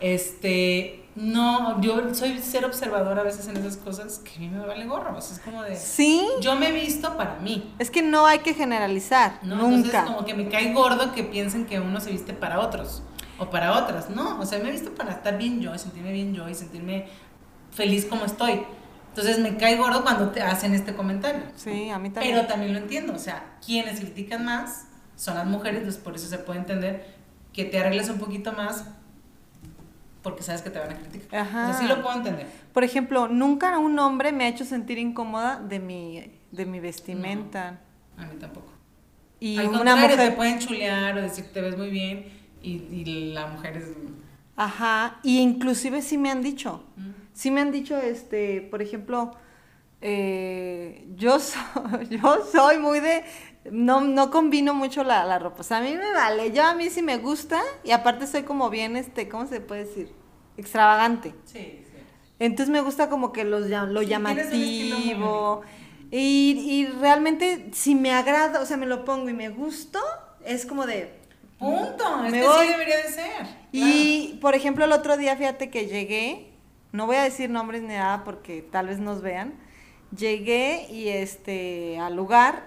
[0.00, 4.64] este, no, yo soy ser observadora a veces en esas cosas que a mí me
[4.64, 5.76] vale gorro, o sea, es como de.
[5.76, 9.56] Sí, Yo me he visto para mí, es que no hay que generalizar, ¿no?
[9.56, 9.74] nunca.
[9.74, 13.02] Entonces como que me cae gordo que piensen que uno se viste para otros
[13.38, 14.38] o para otras, ¿no?
[14.40, 17.06] O sea, me he visto para estar bien yo sentirme bien yo y sentirme
[17.70, 18.62] feliz como estoy.
[19.08, 21.42] Entonces me cae gordo cuando te hacen este comentario.
[21.56, 22.34] Sí, a mí también.
[22.34, 26.28] Pero también lo entiendo, o sea, quienes critican más son las mujeres, entonces por eso
[26.28, 27.16] se puede entender
[27.52, 28.84] que te arregles un poquito más
[30.22, 31.40] porque sabes que te van a criticar.
[31.40, 31.68] Ajá.
[31.68, 32.46] O sea, sí lo puedo entender.
[32.72, 37.80] Por ejemplo, nunca un hombre me ha hecho sentir incómoda de mi, de mi vestimenta.
[38.16, 38.72] A mí tampoco.
[39.40, 40.36] Y Al una contrario, te mujer...
[40.36, 43.84] pueden chulear o decir que te ves muy bien y, y la mujer es...
[44.56, 46.84] Ajá, y inclusive sí me han dicho.
[46.96, 47.10] Mm.
[47.32, 49.32] Sí me han dicho, este, por ejemplo,
[50.00, 53.24] eh, yo, soy, yo soy muy de,
[53.70, 56.74] no, no combino mucho la, la ropa, o sea, a mí me vale, yo a
[56.74, 60.12] mí sí me gusta y aparte soy como bien, este, ¿cómo se puede decir?
[60.56, 61.34] Extravagante.
[61.44, 61.98] Sí, sí.
[62.38, 65.62] Entonces me gusta como que los, lo Sí, llamativo.
[66.10, 70.00] Y, y realmente si me agrada, o sea, me lo pongo y me gusto,
[70.44, 71.17] es como de...
[71.58, 72.24] Punto.
[72.24, 72.66] Es Me que voy.
[72.66, 73.46] sí debería de ser.
[73.72, 76.52] Y, por ejemplo, el otro día, fíjate que llegué,
[76.92, 79.54] no voy a decir nombres ni nada porque tal vez nos vean,
[80.16, 82.62] llegué y este, al lugar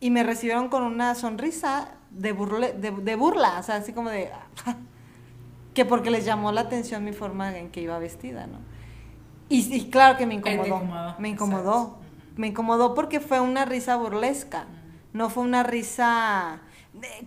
[0.00, 4.10] y me recibieron con una sonrisa de, burle, de, de burla, o sea, así como
[4.10, 4.30] de...
[5.74, 8.58] que porque les llamó la atención mi forma en que iba vestida, ¿no?
[9.48, 11.72] Y, y claro que me incomodó, Me incomodó.
[11.82, 11.98] exacto.
[12.36, 14.66] Me incomodó porque fue una risa burlesca.
[15.12, 16.60] No fue una risa.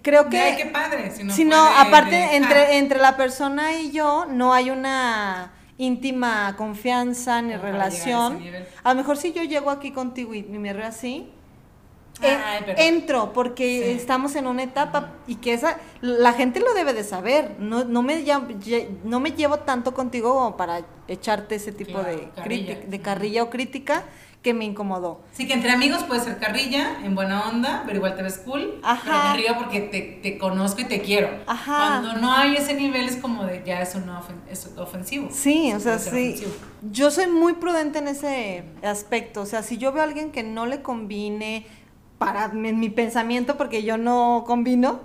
[0.01, 0.39] Creo que.
[0.39, 1.11] Ay, qué padre.
[1.11, 4.25] Si no, si fue no, de- aparte, de- entre, ah, entre la persona y yo,
[4.25, 8.41] no hay una íntima confianza ni a relación.
[8.83, 11.31] A lo mejor si yo llego aquí contigo y, me río así,
[12.21, 13.91] Ay, pero- entro porque Sí.
[13.97, 17.55] estamos en una etapa y que esa la gente lo debe de saber.
[17.59, 18.25] No, no, me,
[19.05, 22.79] no me llevo tanto contigo como para echarte ese tipo Claro, de, carrilla.
[22.85, 24.03] de carrilla o crítica
[24.41, 25.19] que me incomodó.
[25.33, 28.79] Sí, que entre amigos puede ser carrilla, en buena onda, pero igual te ves cool.
[28.83, 29.33] Ajá.
[29.33, 31.29] Pero río porque te, te conozco y te quiero.
[31.45, 31.99] Ajá.
[32.01, 35.27] Cuando no hay ese nivel es como de ya eso no ofen- es ofensivo.
[35.31, 36.07] Sí, o sea, sí.
[36.09, 36.51] ofensivo.
[36.89, 39.41] Yo soy muy prudente en ese aspecto.
[39.41, 41.65] O sea, si yo veo a alguien que no le combine
[42.17, 45.01] para en mi pensamiento, porque yo no combino,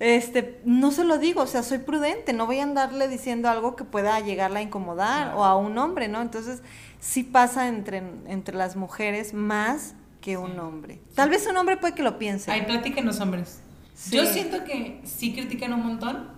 [0.00, 1.42] este, no se lo digo.
[1.42, 2.32] O sea, soy prudente.
[2.32, 5.38] No voy a andarle diciendo algo que pueda llegarla a incomodar Claro.
[5.40, 6.20] o a un hombre, ¿no?
[6.22, 6.62] Entonces,
[6.98, 10.58] sí pasa entre, entre las mujeres más que un Sí.
[10.58, 11.00] hombre.
[11.14, 12.50] Tal vez un hombre puede que lo piense.
[12.50, 13.60] Ay, platiquen los hombres.
[13.94, 14.16] Sí.
[14.16, 16.28] Yo siento que sí critican un montón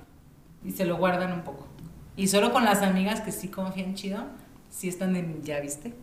[0.65, 1.67] y se lo guardan un poco.
[2.17, 4.25] Y solo con las amigas que sí confían chido,
[4.71, 5.95] sí están de ya viste.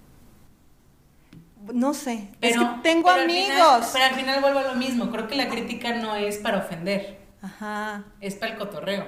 [1.73, 2.29] No sé.
[2.39, 3.47] Pero es que tengo pero al amigos.
[3.51, 5.11] final- pero al final vuelvo a lo mismo.
[5.11, 7.18] Creo que la crítica no es para ofender.
[7.41, 8.03] Ajá.
[8.21, 9.05] es para el cotorreo.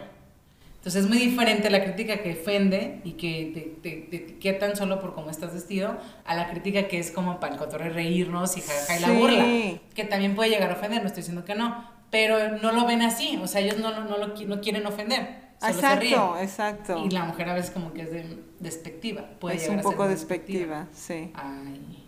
[0.78, 5.00] Entonces es muy diferente la crítica que ofende y que te, te- te etiquetan solo
[5.00, 8.62] por cómo estás vestido a la crítica que es como para el cotorreo reírnos y
[8.62, 9.14] jajaja y la Sí.
[9.16, 9.80] burla.
[9.94, 11.86] Que también puede llegar a ofender, no estoy diciendo que no.
[12.10, 15.52] Pero no lo ven así, o sea, ellos no, no, lo, no quieren ofender.
[15.62, 16.14] Solo se ríen.
[16.14, 17.06] Exacto, exacto.
[17.06, 19.24] Y la mujer a veces como que es de- despectiva.
[19.40, 20.88] Puede es llegar un a ser poco despectiva.
[20.90, 21.32] despectiva, sí.
[21.36, 22.04] Ay,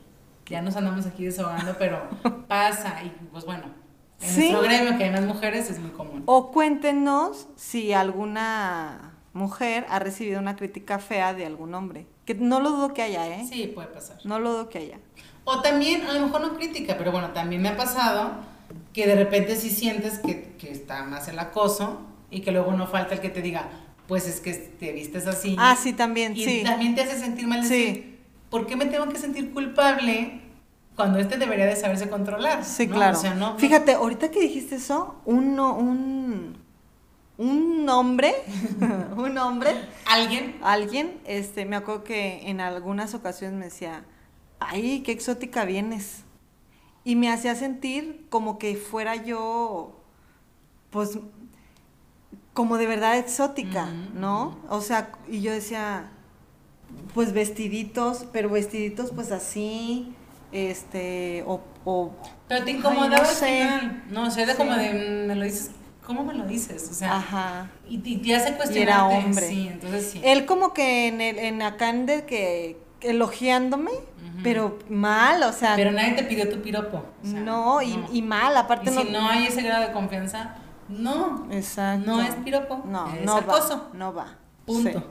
[0.47, 2.01] ya nos andamos aquí desahogando, pero
[2.47, 3.01] pasa.
[3.05, 3.65] Y pues bueno,
[4.21, 4.39] en Sí.
[4.51, 6.23] nuestro gremio que hay más mujeres es muy común.
[6.25, 12.05] O cuéntenos si alguna mujer ha recibido una crítica fea de algún hombre.
[12.25, 13.45] Que no lo dudo que haya, ¿eh?
[13.49, 14.17] Sí, puede pasar.
[14.23, 14.99] No lo dudo que haya.
[15.43, 18.31] O también, a lo mejor no crítica, pero bueno, también me ha pasado
[18.93, 21.99] que de repente sí sientes que, que está más el acoso
[22.31, 23.67] y que luego no falta el que te diga,
[24.07, 25.55] pues es que te vistes así.
[25.59, 26.61] Ah, sí, también, Y sí.
[26.63, 27.69] también te hace sentir mal Sí.
[27.69, 30.41] decir, ¿por qué me tengo que sentir culpable
[30.95, 32.63] cuando este debería de saberse controlar?
[32.63, 32.95] Sí, ¿no?
[32.95, 33.17] claro.
[33.17, 36.57] O sea, no, Fíjate, ahorita que dijiste eso, un, un,
[37.37, 38.35] un hombre,
[39.17, 39.71] un hombre,
[40.05, 44.05] alguien, alguien, este, me acuerdo que en algunas ocasiones me decía,
[44.59, 46.23] ay, qué exótica vienes.
[47.03, 49.99] Y me hacía sentir como que fuera yo,
[50.89, 51.19] pues,
[52.53, 54.57] como de verdad exótica, Ujú, ¿no?
[54.69, 56.11] O sea, y yo decía,
[57.13, 60.13] pues vestiditos, pero vestiditos pues así,
[60.53, 62.11] este, o, o
[62.47, 63.45] pero te incomodaba no al sé.
[63.47, 64.03] final.
[64.09, 64.57] No, o sea, era Sí.
[64.59, 65.71] como de, mm, me lo dices,
[66.05, 66.87] ¿cómo me lo dices?
[66.91, 67.69] O sea, ajá.
[67.89, 68.81] y, y te hace Y cuestionarte.
[68.81, 69.47] era hombre.
[69.47, 70.21] Sí, entonces sí.
[70.23, 73.91] Él como que en el, en acá en de que elogiándome,
[74.43, 77.03] pero mal, o sea, Pero nadie te pidió tu piropo.
[77.23, 79.01] o sea, no, y, y mal, aparte Y no.
[79.01, 80.55] si no hay ese grado de confianza,
[80.89, 81.47] no.
[81.51, 82.05] Exacto.
[82.05, 82.83] No es piropo.
[82.85, 83.89] No, es no acoso.
[83.93, 83.97] va.
[83.97, 84.27] No va.
[84.65, 84.99] Punto.
[84.99, 85.05] Sí.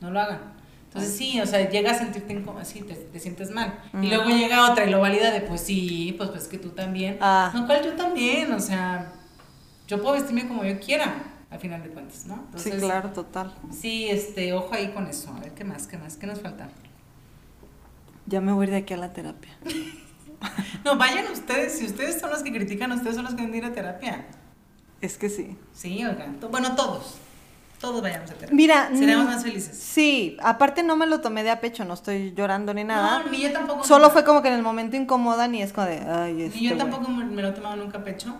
[0.00, 0.54] No lo hagan.
[0.94, 3.80] Entonces sí, o sea, llega a sentirte incómodo, así te, te sientes mal.
[3.92, 4.04] Ujú.
[4.04, 7.18] Y luego llega otra y lo valida de, pues sí, pues, pues que tú también.
[7.20, 7.50] Ah.
[7.52, 9.12] No, cual yo también, o sea,
[9.88, 12.36] yo puedo vestirme como yo quiera, al final de cuentas, ¿no?
[12.36, 13.52] Sí, Entonces, claro, total.
[13.72, 15.34] Sí, este, ojo ahí con eso.
[15.36, 15.88] A ver, ¿qué más?
[15.88, 16.16] ¿Qué más?
[16.16, 16.68] ¿Qué nos falta?
[18.26, 19.58] Ya me voy de aquí a la terapia.
[20.84, 23.64] No, vayan ustedes, si ustedes son los que critican, ustedes son los que deben ir
[23.64, 24.26] a terapia.
[25.00, 25.56] Es que sí.
[25.72, 26.38] Sí, oigan.
[26.50, 27.14] Bueno, todos.
[27.84, 28.54] Todos vayamos a terapia.
[28.56, 29.76] Mira, Seremos más felices.
[29.76, 33.22] Sí, aparte no me lo tomé de a pecho, no estoy llorando ni nada.
[33.24, 33.84] No, ni yo tampoco.
[33.84, 36.64] Solo fue como que en el momento incomodan y es como de, ay, este Ni
[36.68, 36.78] yo güey".
[36.78, 38.34] tampoco me, me lo he tomado nunca a pecho.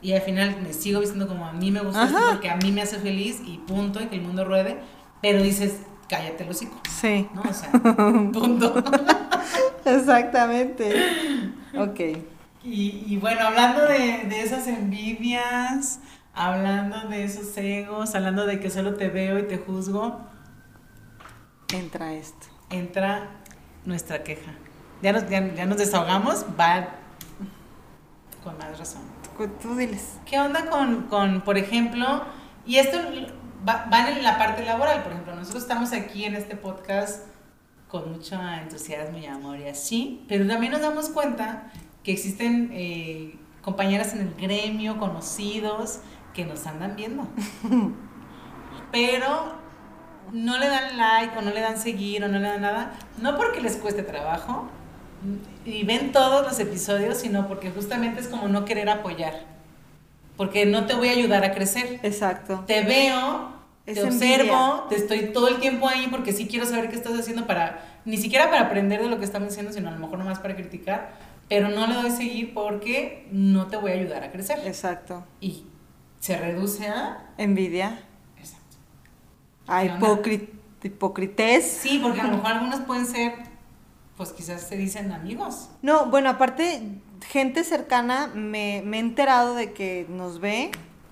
[0.00, 2.70] Y al final me sigo vistiendo como a mí me gusta, esto porque a mí
[2.72, 4.76] me hace feliz y punto, y que el mundo ruede.
[5.22, 5.78] Pero dices,
[6.08, 7.40] cállate el hocico, Sí, ¿no?
[7.42, 7.70] O sea,
[8.32, 8.74] punto.
[9.84, 10.94] exactamente.
[11.76, 12.00] ok.
[12.64, 16.00] Y, y bueno, hablando de, de esas envidias,
[16.34, 20.20] hablando de esos egos, hablando de que solo te veo y te juzgo,
[21.72, 22.46] Entra esto.
[22.70, 23.30] entra
[23.84, 24.52] nuestra queja.
[25.02, 26.88] Ya nos, ya, ya nos desahogamos, va
[28.42, 29.02] con más razón.
[29.36, 30.18] Tú, tú diles.
[30.24, 32.24] ¿Qué onda con, con, por ejemplo,
[32.66, 32.98] y esto
[33.68, 37.26] va, va en la parte laboral, por ejemplo, nosotros estamos aquí en este podcast
[37.88, 41.70] con mucho entusiasmo y amor y así, pero también nos damos cuenta
[42.02, 46.00] que existen eh, compañeras en el gremio, conocidos,
[46.34, 47.26] que nos andan viendo.
[48.92, 49.54] Pero
[50.32, 53.36] no le dan like o no le dan seguir o no le dan nada, no
[53.36, 54.68] porque les cueste trabajo,
[55.64, 59.34] y ven todos los episodios, sino porque justamente es como no querer apoyar.
[60.36, 62.00] Porque no te voy a ayudar a crecer.
[62.02, 62.64] Exacto.
[62.66, 63.52] Te veo,
[63.86, 64.06] Es te envidia.
[64.08, 67.82] observo, te estoy todo el tiempo ahí porque sí quiero saber qué estás haciendo para,
[68.04, 70.56] ni siquiera para aprender de lo que estamos haciendo, sino a lo mejor nomás para
[70.56, 71.12] criticar,
[71.48, 74.58] pero no le doy seguir porque no te voy a ayudar a crecer.
[74.66, 75.24] Exacto.
[75.40, 75.64] Y
[76.24, 77.34] se reduce a...
[77.36, 78.00] Envidia.
[78.38, 78.78] Exacto.
[79.66, 80.08] A ¿Qué onda?
[80.08, 80.48] hipocri-
[80.82, 81.70] hipocritez.
[81.82, 83.34] Sí, porque a lo mejor algunos pueden ser,
[84.16, 85.68] pues quizás se dicen amigos.
[85.82, 86.80] No, bueno, aparte,
[87.28, 90.70] gente cercana me, me he enterado de que nos ve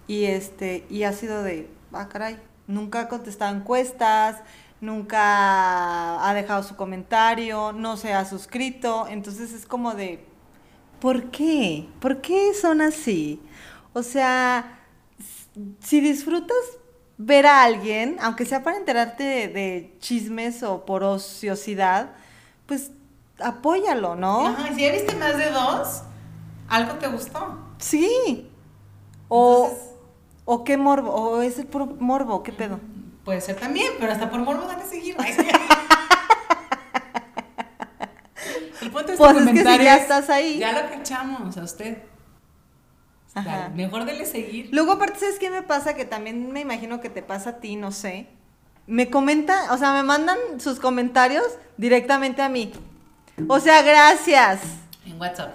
[0.08, 4.36] y este, y ha sido de, ah, caray, nunca ha contestado encuestas,
[4.80, 10.24] nunca ha dejado su comentario, no se ha suscrito, entonces es como de,
[11.00, 11.86] ¿por qué?
[12.00, 13.42] ¿Por qué son así?
[13.92, 14.78] O sea,
[15.80, 16.56] si disfrutas
[17.18, 22.10] ver a alguien, aunque sea para enterarte de, de chismes o por ociosidad,
[22.66, 22.90] pues
[23.38, 24.46] apóyalo, ¿no?
[24.48, 26.02] Ajá, y si ya viste más de dos,
[26.68, 27.58] algo te gustó.
[27.78, 28.48] Sí.
[29.28, 29.88] O, Entonces-
[30.44, 32.80] o qué morbo, o es el puro morbo, qué pedo.
[33.24, 35.16] Puede ser también, pero hasta por morbo dan a seguir.
[38.80, 40.58] El punto de este Pues es que si comentario ya es, estás ahí.
[40.58, 41.98] Ya lo cachamos a usted.
[43.34, 43.70] Ajá.
[43.74, 44.68] Mejor dele seguir.
[44.72, 45.94] Luego, aparte, ¿sabes qué me pasa?
[45.94, 48.26] Que también me imagino que te pasa a ti, no sé.
[48.86, 51.44] Me comentan, o sea, me mandan sus comentarios
[51.76, 52.72] directamente a mí.
[53.48, 54.60] O sea, gracias.
[55.06, 55.54] En WhatsApp.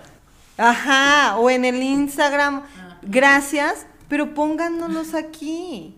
[0.58, 2.98] Ajá, o en el Instagram, Ah.
[3.04, 5.94] gracias, pero pónganos aquí.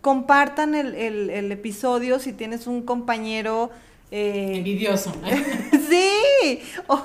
[0.00, 3.70] Compartan el, el- el episodio si tienes un compañero.
[4.10, 5.12] eh, Envidioso.
[5.90, 6.98] sí, o,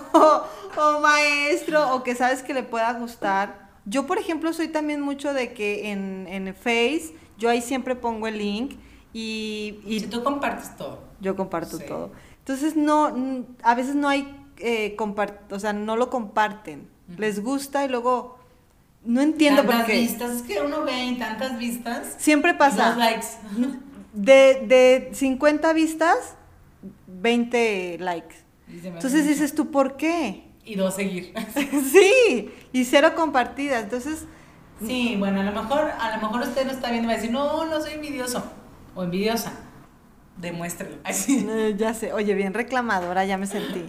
[0.77, 3.63] o maestro, o que sabes que le pueda gustar.
[3.85, 8.27] Yo, por ejemplo, soy también mucho de que en, en Face, yo ahí siempre pongo
[8.27, 8.75] el link
[9.13, 10.99] y, y si tú compartes todo.
[11.19, 11.83] yo comparto Sí.
[11.87, 12.11] todo.
[12.39, 14.95] Entonces, no, a veces no hay, eh,
[15.49, 16.87] o sea, no lo comparten.
[17.17, 18.37] Les gusta y luego
[19.05, 19.99] no entiendo por tantas qué.
[19.99, 22.15] vistas, es que uno ve en tantas vistas.
[22.17, 22.95] Siempre y Dos pasa.
[22.95, 23.27] likes.
[24.13, 26.35] De, de 50 vistas,
[27.07, 28.35] 20 likes.
[28.83, 30.43] Entonces dices tú, ¿por qué?
[30.65, 31.33] Y dos seguir.
[31.91, 33.83] sí, y cero compartidas.
[33.83, 34.25] Entonces,
[34.85, 37.15] Sí, bueno, a lo mejor, a lo mejor usted no está viendo y va a
[37.15, 38.43] decir, no, no soy envidioso
[38.95, 39.53] o envidiosa.
[40.35, 40.95] Demuéstrelo.
[41.03, 41.45] Así.
[41.47, 43.85] eh, ya sé, oye, bien reclamadora, ya me sentí.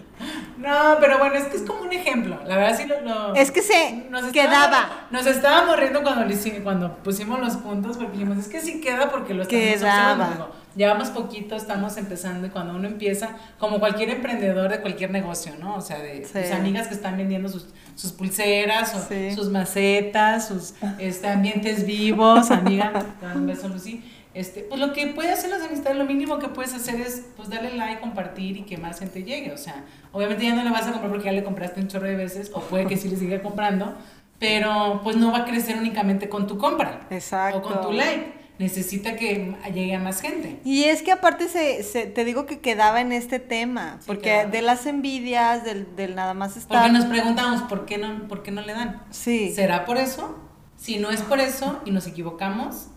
[0.57, 2.39] No, pero bueno, es que es como un ejemplo.
[2.45, 3.01] La verdad sí lo...
[3.01, 4.65] lo- Es que se nos quedaba.
[4.65, 6.33] estábamos- Nos estábamos riendo cuando,
[6.63, 10.11] cuando pusimos los puntos porque dijimos, es que sí queda porque lo estamos Quedaba.
[10.13, 10.55] observando.
[10.75, 15.75] Llevamos poquito, estamos empezando y cuando uno empieza, como cualquier emprendedor de cualquier negocio, ¿no?
[15.75, 16.33] O sea, de Sí.
[16.33, 19.33] tus amigas que están vendiendo sus, sus pulseras, o Sí.
[19.33, 24.03] sus macetas, sus este, ambientes vivos, amiga, te un beso, Lucy.
[24.33, 27.47] Este, pues lo que puede hacer las amistades, lo mínimo que puedes hacer es pues
[27.49, 29.53] darle like, compartir y que más gente llegue.
[29.53, 32.07] O sea, obviamente ya no le vas a comprar porque ya le compraste un chorro
[32.07, 33.93] de veces, o puede que sí le siga comprando,
[34.37, 37.59] pero pues no va a crecer únicamente con tu compra Exacto.
[37.59, 38.33] o con tu like.
[38.57, 40.59] Necesita que llegue a más gente.
[40.63, 44.21] Y es que aparte se, se- te digo que quedaba en este tema, Sí, porque
[44.29, 44.49] quedaba.
[44.49, 46.77] de las envidias, del, del nada más estar...
[46.81, 49.03] Porque nos preguntamos por qué no, por qué no le dan.
[49.09, 49.51] Sí.
[49.53, 50.39] ¿Será por eso?
[50.77, 52.87] Si no es por eso y nos equivocamos,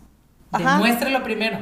[0.53, 0.75] Ajá.
[0.75, 1.59] demuéstralo primero.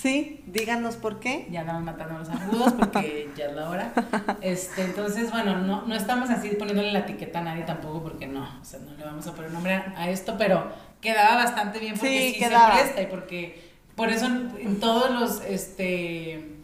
[0.00, 1.48] Sí, díganos por qué.
[1.50, 3.92] Ya andamos matando los agudos porque ya es la hora.
[4.42, 8.42] Este, entonces, bueno, no, no estamos así poniéndole la etiqueta a nadie tampoco porque no,
[8.44, 10.68] o sea, no le vamos a poner nombre a, a esto, pero
[11.00, 13.60] quedaba bastante bien porque Sí, se presta y porque
[13.96, 16.57] por eso en, en todos los, este,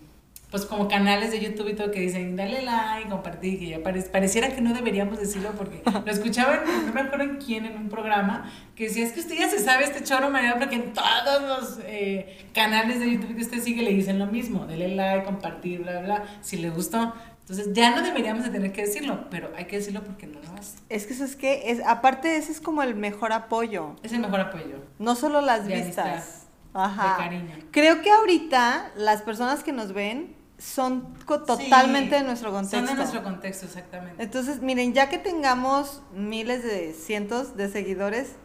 [0.54, 4.02] pues como canales de YouTube y todo que dicen, dale like, compartir, que ya pare-
[4.02, 7.88] pareciera que no deberíamos decirlo porque lo escuchaban, no me acuerdo en quién, en un
[7.88, 11.42] programa, que decía, es que usted ya se sabe este choro, María, porque en todos
[11.42, 15.80] los eh, canales de YouTube que usted sigue le dicen lo mismo, dale like, compartir,
[15.82, 17.12] bla, bla, si le gustó.
[17.40, 20.52] Entonces ya no deberíamos de tener que decirlo, pero hay que decirlo porque no lo
[20.56, 20.78] hace.
[20.88, 23.96] Es que eso es que, es, aparte ese es como el mejor apoyo.
[24.04, 24.76] Es el mejor apoyo.
[25.00, 26.06] No solo las De vistas.
[26.06, 26.28] amistad,
[26.74, 27.16] Ajá.
[27.18, 27.56] de cariño.
[27.72, 32.78] Creo que ahorita las personas que nos ven son totalmente Sí, de nuestro contexto.
[32.78, 34.22] Son de nuestro contexto, exactamente.
[34.22, 38.36] Entonces, miren, ya que tengamos miles de cientos de seguidores,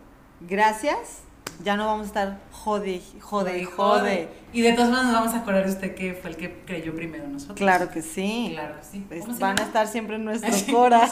[0.42, 1.20] gracias.
[1.64, 4.30] Ya no vamos a estar jode, jode, jode.
[4.54, 6.96] Y de todas maneras nos vamos a acordar de usted que fue el que creyó
[6.96, 7.58] primero nosotros.
[7.58, 8.52] Claro que sí.
[8.54, 9.08] Claro que sí.
[9.10, 11.10] Es- ¿Cómo se van a estar siempre en nuestro cora.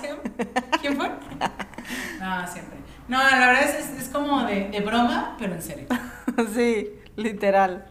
[0.81, 1.09] ¿Quién fue?
[2.19, 2.77] No, siempre.
[3.07, 5.87] No, la verdad es, es, es como de, de broma, pero en serio.
[6.55, 7.87] sí, literal.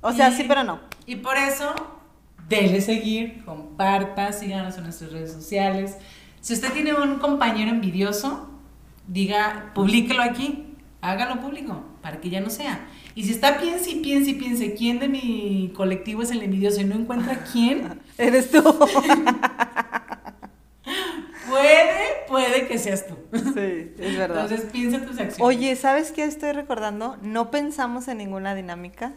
[0.00, 0.80] O sea, Y- sí, pero no.
[1.06, 1.74] Y por eso,
[2.50, 5.96] dele seguir, comparta, síganos en nuestras redes sociales.
[6.42, 8.50] Si usted tiene un compañero envidioso,
[9.06, 12.86] diga, publíquelo aquí, hágalo público, para que ya no sea.
[13.14, 16.82] Y si está piense y piense y piense quién de mi colectivo es el envidioso
[16.82, 18.62] y no encuentra quién, Eres tú.
[22.28, 23.16] puede que seas tú.
[23.32, 24.44] Sí, es verdad.
[24.44, 25.40] Entonces piensa tus acciones.
[25.40, 27.16] Oye, ¿sabes qué estoy recordando?
[27.22, 29.12] No pensamos en ninguna dinámica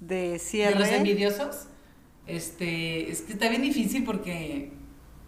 [0.00, 0.78] de de cierre.
[0.78, 1.66] los envidiosos,
[2.26, 4.72] este, es que está bien difícil porque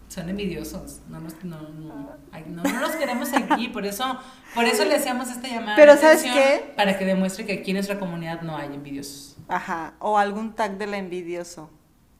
[0.09, 1.01] son envidiosos.
[1.07, 4.19] No nos, no, no, no, no los queremos aquí, por eso,
[4.53, 5.75] por eso le hacemos esta llamada.
[5.75, 6.73] Pero ¿sabes qué?
[6.75, 9.37] Para que demuestre que aquí en nuestra comunidad no hay envidiosos.
[9.47, 11.69] Ajá, o algún tag del envidioso.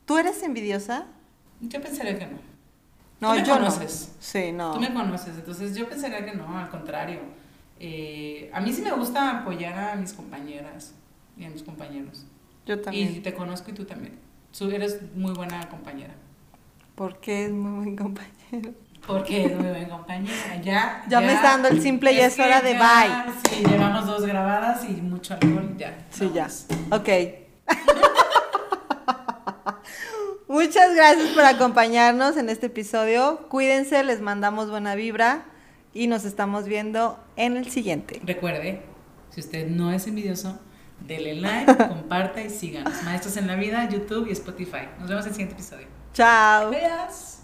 [0.05, 1.05] ¿Tú eres envidiosa?
[1.61, 2.39] Yo pensaría que no.
[3.19, 4.13] No, me yo conoces.
[4.15, 4.15] no.
[4.19, 4.73] Sí, no.
[4.73, 7.19] Tú me conoces, entonces yo pensaría que no, al contrario.
[7.80, 10.93] Eh, a mí sí me gusta apoyar a mis compañeras
[11.38, 12.25] y a mis compañeros.
[12.65, 13.15] Yo también.
[13.15, 14.28] Y te conozco y tú también.
[14.72, 16.14] Eres muy buena compañera.
[16.95, 18.74] Porque es muy buen compañero.
[19.08, 20.62] Porque es muy buena compañera.
[20.62, 24.26] Ya, Ya me está dando el simple, ya es hora de ya, Sí, llevamos dos
[24.26, 26.06] grabadas y mucho alcohol, ya.
[26.10, 26.47] Sí, ya.
[26.91, 27.10] Ok.
[30.47, 33.47] Muchas gracias por acompañarnos en este episodio.
[33.50, 35.45] Cuídense, les mandamos buena vibra
[35.93, 38.20] y nos estamos viendo en el siguiente.
[38.26, 38.82] Recuerde,
[39.30, 40.60] si usted no es envidioso,
[41.06, 43.04] dele like, comparta y síganos.
[43.04, 44.88] Maestros en la Vida, YouTube y Spotify.
[45.00, 45.88] Nos vemos en el siguiente episodio.
[46.14, 46.70] Chao.
[46.70, 47.39] Adiós.